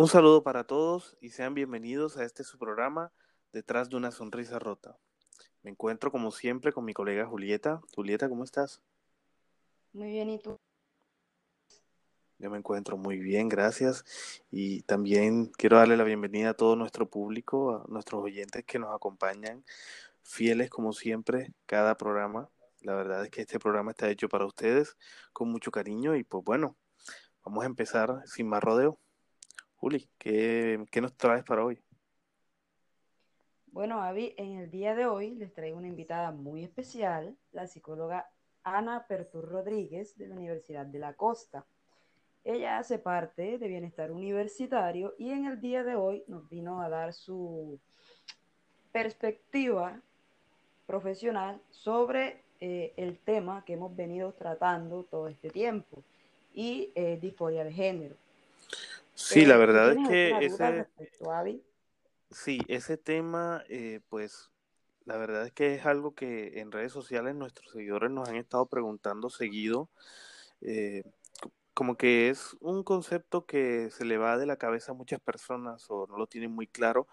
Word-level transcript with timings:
Un 0.00 0.06
saludo 0.06 0.44
para 0.44 0.62
todos 0.62 1.16
y 1.20 1.30
sean 1.30 1.54
bienvenidos 1.54 2.18
a 2.18 2.24
este 2.24 2.44
su 2.44 2.56
programa 2.56 3.10
Detrás 3.52 3.90
de 3.90 3.96
una 3.96 4.12
sonrisa 4.12 4.60
rota. 4.60 4.96
Me 5.64 5.70
encuentro 5.70 6.12
como 6.12 6.30
siempre 6.30 6.72
con 6.72 6.84
mi 6.84 6.94
colega 6.94 7.26
Julieta. 7.26 7.80
Julieta, 7.96 8.28
¿cómo 8.28 8.44
estás? 8.44 8.80
Muy 9.92 10.10
bien, 10.10 10.30
¿y 10.30 10.38
tú? 10.38 10.56
Yo 12.38 12.48
me 12.48 12.58
encuentro 12.58 12.96
muy 12.96 13.18
bien, 13.18 13.48
gracias. 13.48 14.04
Y 14.52 14.82
también 14.82 15.46
quiero 15.46 15.78
darle 15.78 15.96
la 15.96 16.04
bienvenida 16.04 16.50
a 16.50 16.54
todo 16.54 16.76
nuestro 16.76 17.10
público, 17.10 17.74
a 17.74 17.84
nuestros 17.88 18.22
oyentes 18.22 18.64
que 18.64 18.78
nos 18.78 18.94
acompañan, 18.94 19.64
fieles 20.22 20.70
como 20.70 20.92
siempre, 20.92 21.52
cada 21.66 21.96
programa. 21.96 22.48
La 22.82 22.94
verdad 22.94 23.24
es 23.24 23.30
que 23.30 23.40
este 23.40 23.58
programa 23.58 23.90
está 23.90 24.08
hecho 24.08 24.28
para 24.28 24.46
ustedes 24.46 24.96
con 25.32 25.50
mucho 25.50 25.72
cariño 25.72 26.14
y 26.14 26.22
pues 26.22 26.44
bueno, 26.44 26.76
vamos 27.44 27.64
a 27.64 27.66
empezar 27.66 28.22
sin 28.26 28.48
más 28.48 28.62
rodeo. 28.62 29.00
Juli, 29.78 30.10
¿qué, 30.18 30.84
nos 31.00 31.16
traes 31.16 31.44
para 31.44 31.64
hoy? 31.64 31.80
Bueno, 33.68 34.02
Avi, 34.02 34.34
en 34.36 34.58
el 34.58 34.70
día 34.70 34.96
de 34.96 35.06
hoy 35.06 35.36
les 35.36 35.54
traigo 35.54 35.78
una 35.78 35.86
invitada 35.86 36.32
muy 36.32 36.64
especial, 36.64 37.36
la 37.52 37.68
psicóloga 37.68 38.28
Ana 38.64 39.06
Pertur 39.06 39.48
Rodríguez 39.48 40.18
de 40.18 40.26
la 40.26 40.34
Universidad 40.34 40.84
de 40.84 40.98
la 40.98 41.14
Costa. 41.14 41.64
Ella 42.42 42.78
hace 42.78 42.98
parte 42.98 43.56
de 43.58 43.68
Bienestar 43.68 44.10
Universitario 44.10 45.14
y 45.16 45.30
en 45.30 45.44
el 45.44 45.60
día 45.60 45.84
de 45.84 45.94
hoy 45.94 46.24
nos 46.26 46.48
vino 46.48 46.82
a 46.82 46.88
dar 46.88 47.12
su 47.12 47.78
perspectiva 48.90 50.00
profesional 50.86 51.60
sobre 51.70 52.42
eh, 52.60 52.94
el 52.96 53.18
tema 53.20 53.64
que 53.64 53.74
hemos 53.74 53.94
venido 53.94 54.32
tratando 54.32 55.04
todo 55.04 55.28
este 55.28 55.50
tiempo 55.50 56.02
y 56.52 56.90
eh, 56.96 57.16
disforia 57.20 57.62
de 57.62 57.72
género. 57.72 58.16
Sí, 59.28 59.44
la 59.44 59.58
verdad 59.58 59.92
es 59.92 60.08
que 60.08 60.46
ese, 60.46 60.86
sí, 62.30 62.60
ese 62.68 62.96
tema, 62.96 63.62
eh, 63.68 64.00
pues, 64.08 64.50
la 65.04 65.18
verdad 65.18 65.46
es 65.46 65.52
que 65.52 65.74
es 65.74 65.84
algo 65.84 66.14
que 66.14 66.60
en 66.60 66.72
redes 66.72 66.92
sociales 66.92 67.34
nuestros 67.34 67.70
seguidores 67.72 68.10
nos 68.10 68.28
han 68.28 68.36
estado 68.36 68.66
preguntando 68.66 69.28
seguido. 69.28 69.90
Eh, 70.62 71.02
como 71.74 71.96
que 71.96 72.30
es 72.30 72.56
un 72.60 72.82
concepto 72.82 73.44
que 73.44 73.90
se 73.90 74.06
le 74.06 74.16
va 74.16 74.38
de 74.38 74.46
la 74.46 74.56
cabeza 74.56 74.92
a 74.92 74.96
muchas 74.96 75.20
personas 75.20 75.84
o 75.90 76.06
no 76.06 76.16
lo 76.16 76.26
tienen 76.26 76.50
muy 76.50 76.66
claro. 76.66 77.06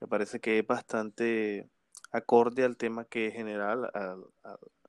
Me 0.00 0.06
parece 0.06 0.38
que 0.38 0.60
es 0.60 0.66
bastante 0.66 1.68
acorde 2.12 2.64
al 2.64 2.76
tema 2.76 3.04
que 3.04 3.26
es 3.26 3.34
general, 3.34 3.90
al, 3.92 4.24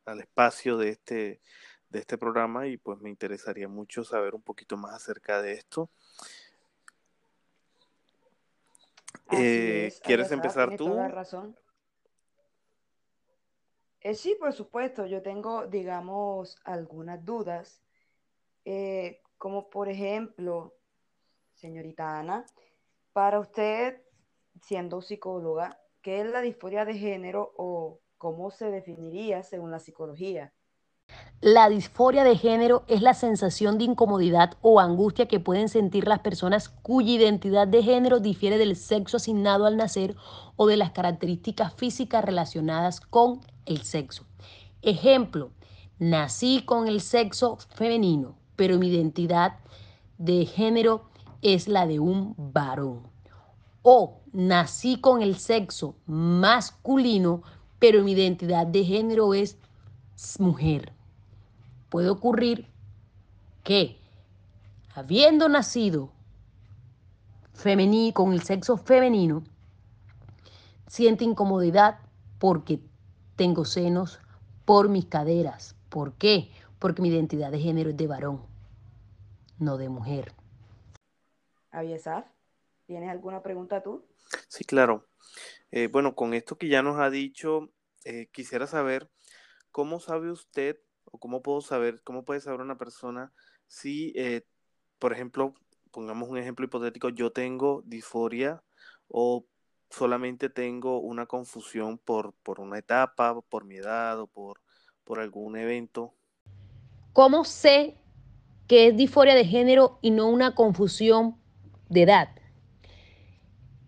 al 0.05 0.19
espacio 0.19 0.77
de 0.77 0.89
este, 0.89 1.41
de 1.89 1.99
este 1.99 2.17
programa 2.17 2.67
y 2.67 2.77
pues 2.77 2.99
me 2.99 3.09
interesaría 3.09 3.67
mucho 3.67 4.03
saber 4.03 4.35
un 4.35 4.41
poquito 4.41 4.77
más 4.77 4.93
acerca 4.93 5.41
de 5.41 5.53
esto. 5.53 5.89
Eh, 9.31 9.93
¿Quieres 10.03 10.31
empezar 10.31 10.75
tú? 10.75 10.85
Toda 10.85 11.07
razón. 11.07 11.57
Eh, 14.01 14.15
sí, 14.15 14.35
por 14.39 14.53
supuesto. 14.53 15.05
Yo 15.05 15.21
tengo, 15.21 15.67
digamos, 15.67 16.57
algunas 16.63 17.23
dudas. 17.23 17.81
Eh, 18.65 19.21
como 19.37 19.69
por 19.69 19.89
ejemplo, 19.89 20.75
señorita 21.53 22.19
Ana, 22.19 22.45
para 23.13 23.39
usted, 23.39 24.01
siendo 24.61 25.01
psicóloga, 25.01 25.79
¿qué 26.01 26.21
es 26.21 26.27
la 26.27 26.41
disforia 26.41 26.85
de 26.85 26.95
género 26.95 27.53
o 27.57 28.01
cómo 28.17 28.51
se 28.51 28.71
definiría 28.71 29.43
según 29.43 29.71
la 29.71 29.79
psicología? 29.79 30.53
La 31.41 31.69
disforia 31.69 32.23
de 32.23 32.35
género 32.35 32.83
es 32.87 33.03
la 33.03 33.13
sensación 33.13 33.77
de 33.77 33.83
incomodidad 33.83 34.57
o 34.61 34.79
angustia 34.79 35.27
que 35.27 35.39
pueden 35.39 35.69
sentir 35.69 36.07
las 36.07 36.21
personas 36.21 36.67
cuya 36.67 37.11
identidad 37.11 37.67
de 37.67 37.83
género 37.83 38.19
difiere 38.19 38.57
del 38.57 38.75
sexo 38.75 39.17
asignado 39.17 39.67
al 39.67 39.77
nacer 39.77 40.15
o 40.55 40.65
de 40.65 40.77
las 40.77 40.89
características 40.89 41.75
físicas 41.75 42.25
relacionadas 42.25 43.01
con 43.01 43.41
el 43.67 43.83
sexo. 43.83 44.25
Ejemplo, 44.81 45.51
nací 45.99 46.63
con 46.65 46.87
el 46.87 47.01
sexo 47.01 47.59
femenino, 47.69 48.35
pero 48.55 48.79
mi 48.79 48.87
identidad 48.87 49.59
de 50.17 50.43
género 50.47 51.03
es 51.43 51.67
la 51.67 51.85
de 51.85 51.99
un 51.99 52.33
varón. 52.35 53.03
O 53.83 54.21
nací 54.31 54.99
con 54.99 55.21
el 55.21 55.37
sexo 55.37 55.93
masculino, 56.07 57.43
pero 57.77 58.03
mi 58.03 58.13
identidad 58.13 58.65
de 58.65 58.83
género 58.83 59.35
es 59.35 59.59
mujer 60.39 60.96
puede 61.89 62.09
ocurrir 62.09 62.67
que 63.63 63.99
habiendo 64.93 65.49
nacido 65.49 66.11
con 68.13 68.33
el 68.33 68.41
sexo 68.43 68.77
femenino, 68.77 69.43
siente 70.87 71.23
incomodidad 71.23 71.99
porque 72.39 72.79
tengo 73.35 73.65
senos 73.65 74.19
por 74.63 74.89
mis 74.89 75.05
caderas. 75.05 75.75
¿Por 75.89 76.13
qué? 76.13 76.51
Porque 76.79 77.01
mi 77.01 77.09
identidad 77.09 77.51
de 77.51 77.59
género 77.59 77.89
es 77.89 77.97
de 77.97 78.07
varón, 78.07 78.41
no 79.59 79.77
de 79.77 79.89
mujer. 79.89 80.33
Aviesaf, 81.71 82.25
¿tienes 82.85 83.09
alguna 83.09 83.41
pregunta 83.41 83.81
tú? 83.81 84.05
Sí, 84.47 84.63
claro. 84.63 85.07
Eh, 85.71 85.87
bueno, 85.87 86.15
con 86.15 86.33
esto 86.33 86.57
que 86.57 86.69
ya 86.69 86.81
nos 86.81 86.99
ha 86.99 87.09
dicho, 87.09 87.69
eh, 88.05 88.27
quisiera 88.31 88.67
saber 88.67 89.09
cómo 89.71 89.99
sabe 89.99 90.31
usted 90.31 90.77
o 91.11 91.17
cómo 91.17 91.41
puedo 91.41 91.61
saber, 91.61 92.01
cómo 92.03 92.23
puede 92.23 92.41
saber 92.41 92.61
una 92.61 92.77
persona 92.77 93.31
si, 93.67 94.13
eh, 94.15 94.43
por 94.99 95.13
ejemplo, 95.13 95.53
pongamos 95.91 96.29
un 96.29 96.37
ejemplo 96.37 96.65
hipotético, 96.65 97.09
yo 97.09 97.31
tengo 97.31 97.81
disforia 97.85 98.63
o 99.07 99.45
solamente 99.89 100.49
tengo 100.49 100.99
una 100.99 101.25
confusión 101.25 101.97
por, 101.97 102.33
por 102.43 102.59
una 102.59 102.77
etapa, 102.77 103.39
por 103.41 103.65
mi 103.65 103.77
edad 103.77 104.19
o 104.19 104.27
por, 104.27 104.61
por 105.03 105.19
algún 105.19 105.57
evento. 105.57 106.13
¿Cómo 107.13 107.45
sé 107.45 107.97
que 108.67 108.87
es 108.87 108.97
disforia 108.97 109.33
de 109.33 109.45
género 109.45 109.97
y 110.01 110.11
no 110.11 110.27
una 110.29 110.55
confusión 110.55 111.37
de 111.89 112.03
edad? 112.03 112.29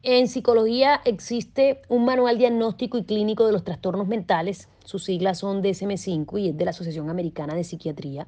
En 0.01 0.29
psicología 0.29 1.01
existe 1.03 1.81
un 1.89 2.05
manual 2.05 2.37
diagnóstico 2.37 2.97
y 2.97 3.03
clínico 3.03 3.45
de 3.45 3.51
los 3.51 3.65
trastornos 3.65 4.07
mentales 4.07 4.69
sus 4.89 5.03
siglas 5.03 5.37
son 5.37 5.61
DSM5 5.61 6.41
y 6.41 6.49
es 6.49 6.57
de 6.57 6.65
la 6.65 6.71
Asociación 6.71 7.11
Americana 7.11 7.53
de 7.53 7.63
Psiquiatría. 7.63 8.27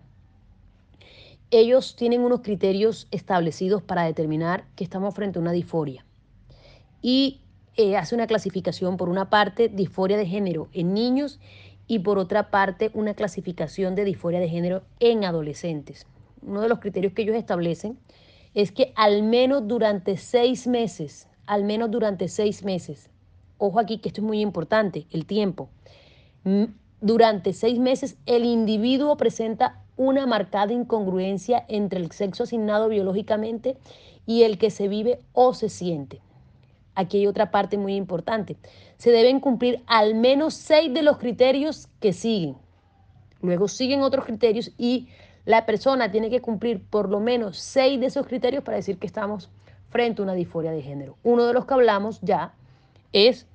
Ellos 1.49 1.95
tienen 1.95 2.21
unos 2.21 2.41
criterios 2.41 3.07
establecidos 3.09 3.81
para 3.81 4.03
determinar 4.03 4.65
que 4.75 4.83
estamos 4.83 5.15
frente 5.15 5.39
a 5.39 5.41
una 5.41 5.53
disforia. 5.53 6.05
Y 7.01 7.41
eh, 7.77 7.97
hace 7.97 8.13
una 8.13 8.27
clasificación, 8.27 8.95
por 8.95 9.09
una 9.09 9.31
parte, 9.31 9.69
disforia 9.69 10.17
de 10.17 10.27
género 10.27 10.67
en 10.71 10.93
niños 10.93 11.39
y 11.87 11.97
por 11.97 12.19
otra 12.19 12.51
parte, 12.51 12.91
una 12.93 13.15
clasificación 13.15 13.95
de 13.95 14.05
disforia 14.05 14.39
de 14.39 14.47
género 14.47 14.83
en 14.99 15.25
adolescentes. 15.25 16.05
Uno 16.43 16.61
de 16.61 16.69
los 16.69 16.77
criterios 16.77 17.13
que 17.13 17.23
ellos 17.23 17.37
establecen 17.37 17.97
es 18.53 18.71
que 18.71 18.93
al 18.95 19.23
menos 19.23 19.67
durante 19.67 20.15
seis 20.15 20.67
meses, 20.67 21.27
al 21.47 21.63
menos 21.63 21.89
durante 21.89 22.27
seis 22.27 22.63
meses, 22.63 23.09
ojo 23.57 23.79
aquí 23.79 23.97
que 23.97 24.09
esto 24.09 24.21
es 24.21 24.27
muy 24.27 24.41
importante, 24.41 25.07
el 25.09 25.25
tiempo, 25.25 25.71
durante 27.01 27.53
seis 27.53 27.79
meses 27.79 28.17
el 28.25 28.45
individuo 28.45 29.17
presenta 29.17 29.81
una 29.97 30.25
marcada 30.25 30.73
incongruencia 30.73 31.65
entre 31.67 31.99
el 31.99 32.11
sexo 32.11 32.43
asignado 32.43 32.89
biológicamente 32.89 33.77
y 34.25 34.43
el 34.43 34.57
que 34.57 34.71
se 34.71 34.87
vive 34.87 35.19
o 35.33 35.53
se 35.53 35.69
siente. 35.69 36.21
Aquí 36.95 37.17
hay 37.17 37.27
otra 37.27 37.51
parte 37.51 37.77
muy 37.77 37.95
importante. 37.95 38.57
Se 38.97 39.11
deben 39.11 39.39
cumplir 39.39 39.81
al 39.87 40.15
menos 40.15 40.53
seis 40.53 40.93
de 40.93 41.01
los 41.01 41.17
criterios 41.17 41.87
que 41.99 42.13
siguen. 42.13 42.55
Luego 43.41 43.67
siguen 43.67 44.01
otros 44.01 44.25
criterios 44.25 44.71
y 44.77 45.07
la 45.45 45.65
persona 45.65 46.11
tiene 46.11 46.29
que 46.29 46.41
cumplir 46.41 46.83
por 46.83 47.09
lo 47.09 47.19
menos 47.19 47.57
seis 47.57 47.99
de 47.99 48.07
esos 48.07 48.27
criterios 48.27 48.63
para 48.63 48.77
decir 48.77 48.97
que 48.97 49.07
estamos 49.07 49.49
frente 49.89 50.21
a 50.21 50.23
una 50.23 50.33
disforia 50.33 50.71
de 50.71 50.81
género. 50.81 51.17
Uno 51.23 51.45
de 51.45 51.53
los 51.53 51.65
que 51.65 51.73
hablamos 51.73 52.19
ya 52.21 52.53
es 53.13 53.47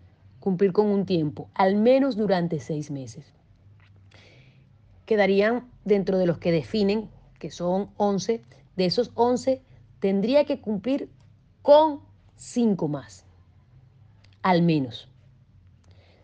cumplir 0.46 0.72
con 0.72 0.86
un 0.86 1.06
tiempo, 1.06 1.50
al 1.54 1.74
menos 1.74 2.16
durante 2.16 2.60
seis 2.60 2.92
meses. 2.92 3.34
Quedarían 5.04 5.68
dentro 5.84 6.18
de 6.18 6.26
los 6.26 6.38
que 6.38 6.52
definen, 6.52 7.10
que 7.40 7.50
son 7.50 7.90
11, 7.96 8.44
de 8.76 8.84
esos 8.84 9.10
11 9.16 9.60
tendría 9.98 10.44
que 10.44 10.60
cumplir 10.60 11.10
con 11.62 11.98
cinco 12.36 12.86
más, 12.86 13.24
al 14.40 14.62
menos. 14.62 15.08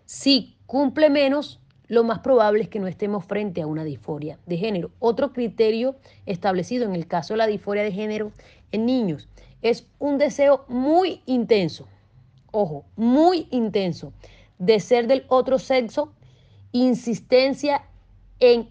Si 0.04 0.56
cumple 0.66 1.10
menos, 1.10 1.58
lo 1.88 2.04
más 2.04 2.20
probable 2.20 2.62
es 2.62 2.68
que 2.68 2.78
no 2.78 2.86
estemos 2.86 3.24
frente 3.24 3.60
a 3.60 3.66
una 3.66 3.82
disforia 3.82 4.38
de 4.46 4.56
género. 4.56 4.92
Otro 5.00 5.32
criterio 5.32 5.96
establecido 6.26 6.84
en 6.84 6.94
el 6.94 7.08
caso 7.08 7.34
de 7.34 7.38
la 7.38 7.48
disforia 7.48 7.82
de 7.82 7.90
género 7.90 8.30
en 8.70 8.86
niños 8.86 9.28
es 9.62 9.88
un 9.98 10.16
deseo 10.16 10.64
muy 10.68 11.22
intenso 11.26 11.88
ojo, 12.52 12.84
muy 12.96 13.48
intenso 13.50 14.12
de 14.58 14.78
ser 14.78 15.08
del 15.08 15.24
otro 15.28 15.58
sexo, 15.58 16.12
insistencia 16.70 17.84
en 18.38 18.70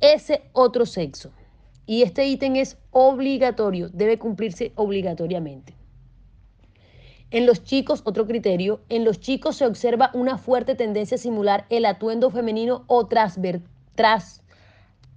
ese 0.00 0.42
otro 0.52 0.84
sexo. 0.86 1.30
Y 1.86 2.02
este 2.02 2.26
ítem 2.26 2.56
es 2.56 2.78
obligatorio, 2.90 3.88
debe 3.90 4.18
cumplirse 4.18 4.72
obligatoriamente. 4.74 5.74
En 7.32 7.46
los 7.46 7.62
chicos, 7.62 8.02
otro 8.04 8.26
criterio, 8.26 8.80
en 8.88 9.04
los 9.04 9.20
chicos 9.20 9.56
se 9.56 9.66
observa 9.66 10.10
una 10.14 10.36
fuerte 10.36 10.74
tendencia 10.74 11.14
a 11.14 11.18
simular 11.18 11.66
el 11.70 11.84
atuendo 11.84 12.30
femenino 12.30 12.84
o 12.88 13.06
tras 13.06 13.38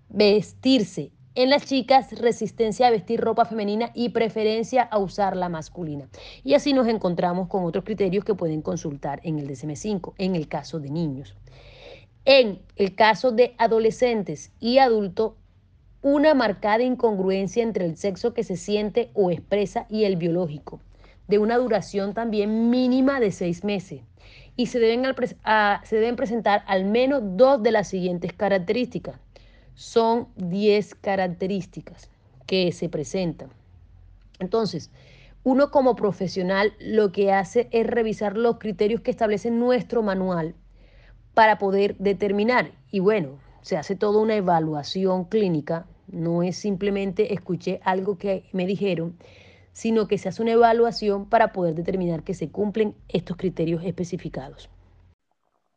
vestirse. 0.09 1.11
En 1.35 1.49
las 1.49 1.65
chicas, 1.65 2.11
resistencia 2.19 2.85
a 2.85 2.91
vestir 2.91 3.19
ropa 3.19 3.45
femenina 3.45 3.89
y 3.95 4.09
preferencia 4.09 4.83
a 4.83 4.99
usar 4.99 5.35
la 5.35 5.49
masculina. 5.49 6.07
Y 6.43 6.53
así 6.53 6.73
nos 6.73 6.87
encontramos 6.87 7.47
con 7.47 7.63
otros 7.65 7.83
criterios 7.83 8.23
que 8.23 8.35
pueden 8.35 8.61
consultar 8.61 9.19
en 9.23 9.39
el 9.39 9.49
DSM5, 9.49 10.13
en 10.19 10.35
el 10.35 10.47
caso 10.47 10.79
de 10.79 10.91
niños. 10.91 11.35
En 12.25 12.61
el 12.75 12.93
caso 12.93 13.31
de 13.31 13.55
adolescentes 13.57 14.51
y 14.59 14.77
adultos, 14.77 15.33
una 16.03 16.35
marcada 16.35 16.83
incongruencia 16.83 17.63
entre 17.63 17.85
el 17.85 17.97
sexo 17.97 18.35
que 18.35 18.43
se 18.43 18.55
siente 18.55 19.09
o 19.15 19.31
expresa 19.31 19.87
y 19.89 20.03
el 20.03 20.17
biológico, 20.17 20.81
de 21.27 21.39
una 21.39 21.57
duración 21.57 22.13
también 22.13 22.69
mínima 22.69 23.19
de 23.19 23.31
seis 23.31 23.63
meses. 23.63 24.01
Y 24.55 24.67
se 24.67 24.77
deben, 24.77 25.03
se 25.83 25.95
deben 25.95 26.15
presentar 26.15 26.63
al 26.67 26.85
menos 26.85 27.23
dos 27.23 27.63
de 27.63 27.71
las 27.71 27.87
siguientes 27.87 28.33
características. 28.33 29.22
Son 29.75 30.27
diez 30.35 30.95
características 30.95 32.09
que 32.45 32.71
se 32.71 32.89
presentan. 32.89 33.49
Entonces, 34.39 34.91
uno 35.43 35.71
como 35.71 35.95
profesional 35.95 36.73
lo 36.79 37.11
que 37.11 37.31
hace 37.31 37.67
es 37.71 37.87
revisar 37.87 38.37
los 38.37 38.59
criterios 38.59 39.01
que 39.01 39.11
establece 39.11 39.51
nuestro 39.51 40.03
manual 40.03 40.55
para 41.33 41.57
poder 41.57 41.97
determinar. 41.97 42.71
Y 42.91 42.99
bueno, 42.99 43.39
se 43.61 43.77
hace 43.77 43.95
toda 43.95 44.21
una 44.21 44.35
evaluación 44.35 45.25
clínica 45.25 45.87
no 46.07 46.43
es 46.43 46.57
simplemente 46.57 47.33
escuché 47.33 47.79
algo 47.83 48.17
que 48.17 48.45
me 48.51 48.65
dijeron, 48.65 49.17
sino 49.71 50.07
que 50.07 50.17
se 50.17 50.29
hace 50.29 50.41
una 50.41 50.51
evaluación 50.51 51.27
para 51.29 51.51
poder 51.51 51.75
determinar 51.75 52.23
que 52.23 52.33
se 52.33 52.51
cumplen 52.51 52.95
estos 53.07 53.37
criterios 53.37 53.83
especificados. 53.83 54.69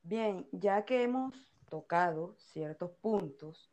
Bien, 0.02 0.46
ya 0.52 0.84
que 0.84 1.02
hemos 1.02 1.34
tocado 1.68 2.36
ciertos 2.38 2.90
puntos, 3.00 3.70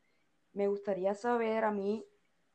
me 0.53 0.67
gustaría 0.67 1.13
saber 1.15 1.63
a 1.63 1.71
mí 1.71 2.05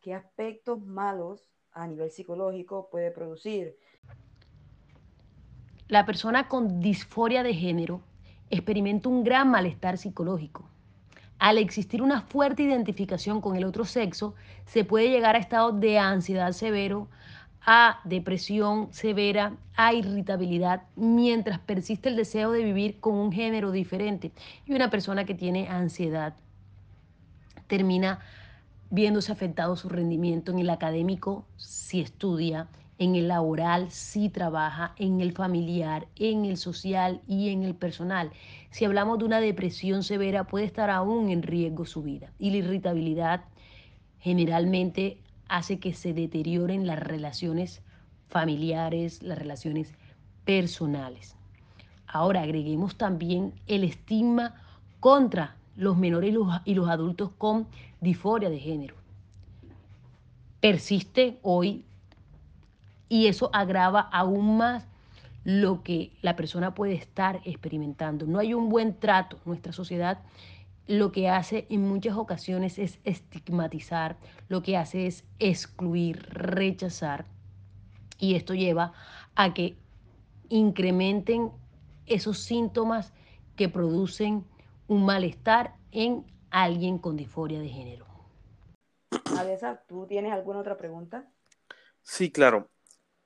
qué 0.01 0.15
aspectos 0.15 0.85
malos 0.85 1.49
a 1.73 1.87
nivel 1.87 2.11
psicológico 2.11 2.89
puede 2.91 3.11
producir. 3.11 3.77
La 5.89 6.07
persona 6.07 6.49
con 6.49 6.81
disforia 6.81 7.43
de 7.43 7.55
género 7.55 8.01
experimenta 8.51 9.09
un 9.09 9.25
gran 9.25 9.51
malestar 9.51 9.99
psicológico 9.99 10.69
al 11.39 11.59
existir 11.59 12.03
una 12.03 12.23
fuerte 12.23 12.65
identificación 12.65 13.41
con 13.41 13.57
el 13.57 13.65
otro 13.65 13.85
sexo, 13.85 14.35
se 14.67 14.85
puede 14.85 15.09
llegar 15.09 15.37
a 15.37 15.39
estados 15.39 15.79
de 15.79 15.99
ansiedad 15.99 16.53
severo, 16.53 17.09
a 17.65 18.01
depresión 18.05 18.93
severa, 18.93 19.57
a 19.77 19.93
irritabilidad, 19.93 20.83
mientras 20.97 21.59
persiste 21.61 22.09
el 22.09 22.17
deseo 22.17 22.51
de 22.51 22.65
vivir 22.65 22.99
con 22.99 23.15
un 23.15 23.31
género 23.31 23.71
diferente. 23.71 24.33
Y 24.67 24.75
una 24.75 24.91
persona 24.91 25.25
que 25.25 25.35
tiene 25.35 25.69
ansiedad 25.69 26.35
termina 27.69 28.19
viéndose 28.91 29.31
afectado 29.31 29.77
su 29.77 29.89
rendimiento 29.89 30.51
en 30.51 30.59
el 30.59 30.71
académico 30.71 31.47
si 31.57 32.01
estudia, 32.01 32.69
en 32.99 33.15
el 33.15 33.29
laboral 33.29 33.91
si 33.91 34.29
trabaja, 34.29 34.95
en 34.97 35.21
el 35.21 35.33
familiar, 35.33 36.09
en 36.17 36.45
el 36.45 36.57
social 36.57 37.21
y 37.29 37.51
en 37.51 37.63
el 37.63 37.75
personal. 37.75 38.33
Si 38.71 38.85
hablamos 38.85 39.19
de 39.21 39.27
una 39.27 39.41
depresión 39.41 40.03
severa, 40.03 40.45
puede 40.45 40.65
estar 40.65 40.91
aún 40.91 41.31
en 41.31 41.43
riesgo 41.43 41.87
su 41.87 42.03
vida. 42.03 42.33
Y 42.39 42.51
la 42.51 42.57
irritabilidad 42.57 43.45
generalmente 44.19 45.19
hace 45.49 45.79
que 45.79 45.95
se 45.95 46.13
deterioren 46.13 46.87
las 46.87 46.99
relaciones 46.99 47.83
familiares, 48.29 49.23
las 49.23 49.39
relaciones 49.39 49.95
personales. 50.45 51.37
Ahora 52.07 52.43
agreguemos 52.43 52.97
también 52.97 53.53
el 53.67 53.85
estigma 53.85 54.55
contra 54.99 55.58
los 55.79 55.97
menores 55.97 56.35
y 56.65 56.75
los, 56.75 56.89
adultos 56.89 57.31
con 57.39 57.69
disforia 58.01 58.51
de 58.51 58.59
género. 58.59 58.97
Persiste 60.61 61.39
hoy 61.43 61.85
y 63.09 63.29
eso 63.29 63.49
agrava 63.53 64.01
aún 64.01 64.59
más 64.59 64.89
lo 65.45 65.85
que 65.85 66.11
la 66.21 66.35
persona 66.35 66.75
puede 66.75 66.95
estar 66.95 67.41
experimentando. 67.45 68.27
No 68.27 68.41
hay 68.41 68.55
un 68.55 68.69
buen 68.69 68.99
trato. 68.99 69.39
Nuestra 69.45 69.73
sociedad 69.73 70.19
lo 70.89 71.13
que 71.13 71.29
hace 71.29 71.67
en 71.71 71.87
muchas 71.87 72.17
ocasiones 72.17 72.79
es 72.79 72.99
estigmatizar, 73.05 74.17
lo 74.49 74.63
que 74.63 74.77
hace 74.77 75.07
es 75.07 75.25
excluir, 75.39 76.27
rechazar. 76.31 77.25
Y 78.19 78.35
esto 78.35 78.53
lleva 78.53 78.95
a 79.37 79.55
que 79.55 79.77
incrementen 80.49 81.53
esos 82.07 82.41
síntomas 82.41 83.13
que 83.55 83.69
producen 83.69 84.45
un 84.89 85.05
malestar 85.05 85.75
en 85.93 86.27
alguien 86.51 86.99
con 86.99 87.17
disforia 87.17 87.61
de 87.61 87.69
género. 87.69 88.07
Alesa, 89.39 89.85
¿tú 89.87 90.07
tienes 90.07 90.33
alguna 90.33 90.59
otra 90.59 90.77
pregunta? 90.77 91.31
Sí, 92.03 92.33
claro. 92.33 92.71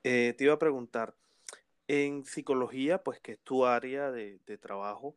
Eh, 0.03 0.35
te 0.37 0.45
iba 0.45 0.55
a 0.55 0.59
preguntar, 0.59 1.15
en 1.87 2.25
psicología, 2.25 3.03
pues 3.03 3.21
que 3.21 3.33
es 3.33 3.41
tu 3.41 3.65
área 3.65 4.11
de, 4.11 4.41
trabajo, 4.61 5.17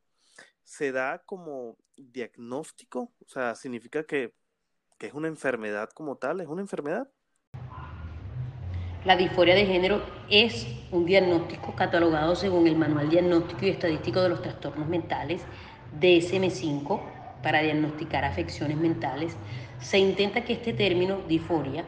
¿se 0.64 0.92
da 0.92 1.24
como 1.26 1.78
diagnóstico? 1.98 3.12
O 3.26 3.28
sea, 3.28 3.56
¿significa 3.56 4.04
que, 4.04 4.34
que, 5.00 5.08
es 5.08 5.14
una 5.14 5.28
enfermedad 5.28 5.90
como 5.90 6.18
tal? 6.18 6.42
¿Es 6.42 6.48
una 6.48 6.62
enfermedad? 6.62 7.10
La 9.04 9.16
disforia 9.16 9.56
de 9.56 9.66
género 9.66 10.04
es 10.30 10.68
un 10.92 11.06
diagnóstico 11.06 11.76
catalogado 11.76 12.36
según 12.36 12.68
el 12.68 12.76
Manual 12.76 13.10
Diagnóstico 13.10 13.66
y 13.66 13.70
Estadístico 13.70 14.22
de 14.22 14.30
los 14.30 14.42
Trastornos 14.42 14.88
Mentales, 14.88 15.44
DSM5, 16.00 17.00
para 17.46 17.62
diagnosticar 17.62 18.26
afecciones 18.26 18.78
mentales. 18.78 19.38
Se 19.80 20.00
intenta 20.00 20.44
que 20.44 20.54
este 20.54 20.74
término, 20.74 21.20
disforia, 21.28 21.86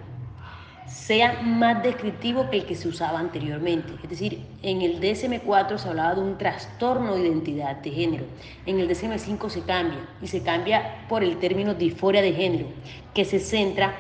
sea 0.86 1.42
más 1.42 1.84
descriptivo 1.84 2.50
que 2.50 2.58
el 2.58 2.66
que 2.66 2.76
se 2.76 2.88
usaba 2.88 3.20
anteriormente. 3.20 3.92
Es 4.04 4.10
decir, 4.10 4.46
en 4.62 4.82
el 4.82 5.02
DSM-4 5.02 5.78
se 5.78 5.90
hablaba 5.90 6.16
de 6.16 6.22
un 6.22 6.38
trastorno 6.38 7.16
de 7.16 7.22
identidad 7.22 7.78
de 7.78 7.90
género. 7.92 8.26
En 8.66 8.80
el 8.80 8.88
DSM-5 8.88 9.50
se 9.50 9.62
cambia 9.64 10.00
y 10.22 10.28
se 10.28 10.44
cambia 10.44 11.06
por 11.10 11.24
el 11.24 11.38
término 11.38 11.74
disforia 11.74 12.22
de 12.22 12.34
género, 12.34 12.68
que 13.14 13.26
se 13.26 13.40
centra 13.40 13.96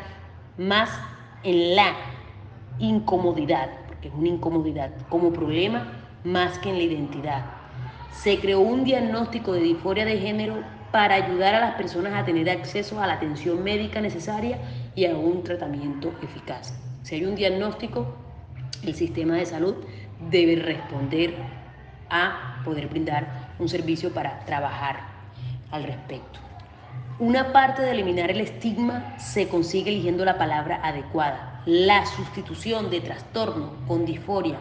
más 0.58 0.89
en 1.43 1.75
la 1.75 1.96
incomodidad, 2.79 3.70
porque 3.88 4.10
es 4.10 4.13
una 4.13 4.29
incomodidad 4.29 4.91
como 5.10 5.34
problema 5.34 5.91
más 6.24 6.60
que 6.60 6.70
en 6.70 6.77
la 6.77 6.84
identidad. 6.84 7.57
Se 8.12 8.40
creó 8.40 8.60
un 8.60 8.84
diagnóstico 8.84 9.54
de 9.54 9.62
disforia 9.62 10.06
de 10.06 10.20
género 10.20 10.64
para 10.92 11.16
ayudar 11.16 11.56
a 11.56 11.60
las 11.60 11.76
personas 11.76 12.14
a 12.14 12.26
tener 12.26 12.50
acceso 12.50 13.02
a 13.02 13.08
la 13.08 13.14
atención 13.14 13.64
médica 13.64 14.02
necesaria 14.02 14.60
y 14.96 15.06
a 15.06 15.16
un 15.16 15.44
tratamiento 15.44 16.14
eficaz. 16.22 16.74
Si 17.04 17.16
hay 17.16 17.26
un 17.26 17.36
diagnóstico, 17.36 18.16
el 18.84 18.96
sistema 18.96 19.36
de 19.36 19.46
salud 19.46 19.76
debe 20.30 20.56
responder 20.56 21.36
a 22.10 22.62
poder 22.64 22.88
brindar 22.88 23.54
un 23.60 23.70
servicio 23.70 24.14
para 24.14 24.40
trabajar 24.46 25.00
al 25.72 25.84
respecto. 25.84 26.40
Una 27.20 27.52
parte 27.52 27.82
de 27.82 27.92
eliminar 27.92 28.30
el 28.30 28.42
estigma 28.42 29.18
se 29.18 29.48
consigue 29.48 29.90
eligiendo 29.90 30.24
la 30.24 30.38
palabra 30.38 30.80
adecuada. 30.84 31.62
La 31.66 32.06
sustitución 32.06 32.90
de 32.90 33.02
trastorno 33.02 33.72
con 33.88 34.06
disforia 34.06 34.58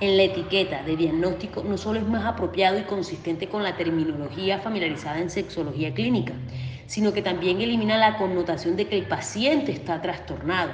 en 0.00 0.16
la 0.16 0.24
etiqueta 0.24 0.82
de 0.82 0.96
diagnóstico 0.96 1.62
no 1.64 1.78
solo 1.78 1.98
es 1.98 2.06
más 2.06 2.24
apropiado 2.24 2.78
y 2.78 2.82
consistente 2.82 3.48
con 3.48 3.62
la 3.62 3.76
terminología 3.76 4.58
familiarizada 4.58 5.20
en 5.20 5.30
sexología 5.30 5.94
clínica, 5.94 6.34
sino 6.86 7.12
que 7.12 7.22
también 7.22 7.60
elimina 7.60 7.96
la 7.96 8.18
connotación 8.18 8.76
de 8.76 8.86
que 8.86 8.96
el 8.96 9.06
paciente 9.06 9.72
está 9.72 10.02
trastornado. 10.02 10.72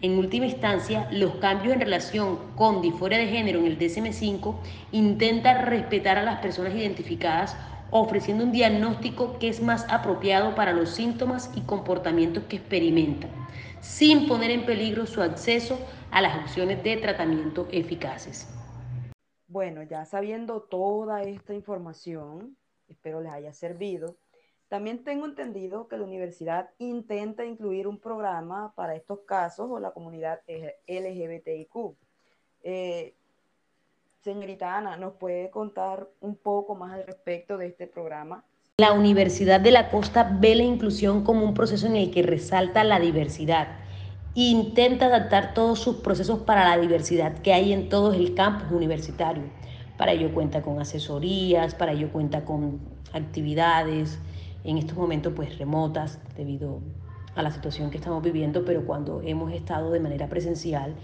En 0.00 0.18
última 0.18 0.46
instancia, 0.46 1.08
los 1.10 1.36
cambios 1.36 1.74
en 1.74 1.80
relación 1.80 2.38
con 2.54 2.82
disforia 2.82 3.18
de 3.18 3.28
género 3.28 3.60
en 3.60 3.66
el 3.66 3.78
DSM5 3.78 4.56
intenta 4.92 5.62
respetar 5.62 6.18
a 6.18 6.22
las 6.22 6.40
personas 6.40 6.74
identificadas 6.74 7.56
ofreciendo 7.90 8.44
un 8.44 8.52
diagnóstico 8.52 9.38
que 9.38 9.48
es 9.48 9.62
más 9.62 9.86
apropiado 9.88 10.54
para 10.54 10.72
los 10.72 10.90
síntomas 10.90 11.50
y 11.54 11.60
comportamientos 11.62 12.44
que 12.44 12.56
experimentan, 12.56 13.30
sin 13.86 14.28
poner 14.28 14.50
en 14.50 14.66
peligro 14.66 15.06
su 15.06 15.22
acceso 15.22 15.78
a 16.10 16.20
las 16.20 16.36
opciones 16.42 16.82
de 16.82 16.96
tratamiento 16.98 17.66
eficaces. 17.70 18.46
Bueno, 19.46 19.82
ya 19.84 20.04
sabiendo 20.04 20.60
toda 20.60 21.22
esta 21.22 21.54
información, 21.54 22.56
espero 22.88 23.20
les 23.20 23.32
haya 23.32 23.52
servido. 23.54 24.16
También 24.68 25.04
tengo 25.04 25.24
entendido 25.24 25.86
que 25.88 25.96
la 25.96 26.04
universidad 26.04 26.70
intenta 26.78 27.44
incluir 27.44 27.86
un 27.86 27.98
programa 27.98 28.74
para 28.74 28.96
estos 28.96 29.20
casos 29.20 29.68
o 29.70 29.78
la 29.78 29.92
comunidad 29.92 30.40
LGBTIQ. 30.88 31.94
Eh, 32.64 33.14
señorita 34.20 34.76
Ana, 34.76 34.96
¿nos 34.96 35.14
puede 35.14 35.48
contar 35.50 36.08
un 36.20 36.36
poco 36.36 36.74
más 36.74 36.92
al 36.92 37.06
respecto 37.06 37.56
de 37.56 37.68
este 37.68 37.86
programa? 37.86 38.44
La 38.78 38.92
Universidad 38.92 39.58
de 39.58 39.70
la 39.70 39.88
Costa 39.88 40.36
ve 40.38 40.54
la 40.54 40.62
inclusión 40.62 41.24
como 41.24 41.46
un 41.46 41.54
proceso 41.54 41.86
en 41.86 41.96
el 41.96 42.10
que 42.10 42.20
resalta 42.22 42.84
la 42.84 43.00
diversidad 43.00 43.68
intenta 44.34 45.06
adaptar 45.06 45.54
todos 45.54 45.78
sus 45.78 45.96
procesos 45.96 46.40
para 46.40 46.68
la 46.68 46.76
diversidad 46.76 47.38
que 47.38 47.54
hay 47.54 47.72
en 47.72 47.88
todo 47.88 48.12
el 48.12 48.34
campus 48.34 48.70
universitario. 48.70 49.44
Para 49.96 50.12
ello 50.12 50.30
cuenta 50.34 50.60
con 50.60 50.78
asesorías, 50.78 51.74
para 51.74 51.92
ello 51.92 52.12
cuenta 52.12 52.44
con 52.44 52.80
actividades, 53.14 54.18
en 54.62 54.76
estos 54.76 54.98
momentos 54.98 55.32
pues 55.34 55.56
remotas 55.56 56.18
debido 56.36 56.82
a 57.34 57.40
la 57.40 57.52
situación 57.52 57.90
que 57.90 57.96
estamos 57.96 58.22
viviendo, 58.22 58.66
pero 58.66 58.84
cuando 58.84 59.22
hemos 59.22 59.54
estado 59.54 59.90
de 59.90 60.00
manera 60.00 60.28
presencial 60.28 60.94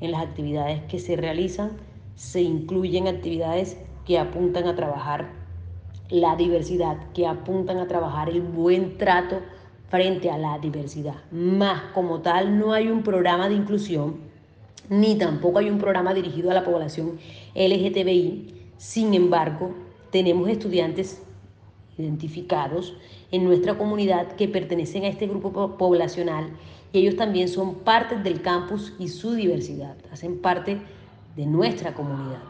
en 0.00 0.10
las 0.10 0.20
actividades 0.20 0.82
que 0.88 0.98
se 0.98 1.14
realizan, 1.14 1.76
se 2.16 2.42
incluyen 2.42 3.06
actividades 3.06 3.76
que 4.04 4.18
apuntan 4.18 4.66
a 4.66 4.74
trabajar 4.74 5.39
la 6.10 6.36
diversidad, 6.36 6.96
que 7.14 7.26
apuntan 7.26 7.78
a 7.78 7.86
trabajar 7.86 8.28
el 8.28 8.40
buen 8.42 8.98
trato 8.98 9.40
frente 9.88 10.30
a 10.30 10.38
la 10.38 10.58
diversidad. 10.58 11.16
Más 11.30 11.82
como 11.94 12.20
tal, 12.20 12.58
no 12.58 12.72
hay 12.72 12.88
un 12.88 13.02
programa 13.02 13.48
de 13.48 13.54
inclusión, 13.54 14.16
ni 14.88 15.16
tampoco 15.16 15.58
hay 15.58 15.70
un 15.70 15.78
programa 15.78 16.14
dirigido 16.14 16.50
a 16.50 16.54
la 16.54 16.64
población 16.64 17.18
LGTBI. 17.54 18.54
Sin 18.76 19.14
embargo, 19.14 19.74
tenemos 20.10 20.48
estudiantes 20.48 21.22
identificados 21.98 22.96
en 23.30 23.44
nuestra 23.44 23.78
comunidad 23.78 24.32
que 24.32 24.48
pertenecen 24.48 25.04
a 25.04 25.08
este 25.08 25.26
grupo 25.26 25.76
poblacional 25.76 26.50
y 26.92 27.00
ellos 27.00 27.16
también 27.16 27.48
son 27.48 27.76
parte 27.76 28.16
del 28.16 28.42
campus 28.42 28.94
y 28.98 29.08
su 29.08 29.34
diversidad, 29.34 29.96
hacen 30.10 30.40
parte 30.40 30.80
de 31.36 31.46
nuestra 31.46 31.94
comunidad. 31.94 32.42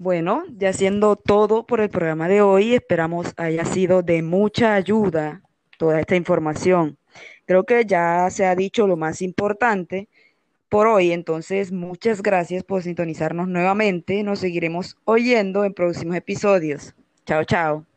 Bueno, 0.00 0.44
ya 0.56 0.72
siendo 0.72 1.16
todo 1.16 1.66
por 1.66 1.80
el 1.80 1.90
programa 1.90 2.28
de 2.28 2.40
hoy, 2.40 2.74
esperamos 2.74 3.34
haya 3.36 3.64
sido 3.64 4.02
de 4.02 4.22
mucha 4.22 4.74
ayuda 4.74 5.42
toda 5.76 5.98
esta 5.98 6.14
información. 6.14 6.96
Creo 7.46 7.64
que 7.64 7.84
ya 7.84 8.30
se 8.30 8.46
ha 8.46 8.54
dicho 8.54 8.86
lo 8.86 8.96
más 8.96 9.22
importante 9.22 10.08
por 10.68 10.86
hoy, 10.86 11.10
entonces 11.10 11.72
muchas 11.72 12.22
gracias 12.22 12.62
por 12.62 12.84
sintonizarnos 12.84 13.48
nuevamente. 13.48 14.22
Nos 14.22 14.38
seguiremos 14.38 14.96
oyendo 15.04 15.64
en 15.64 15.74
próximos 15.74 16.14
episodios. 16.14 16.94
Chao, 17.26 17.42
chao. 17.44 17.87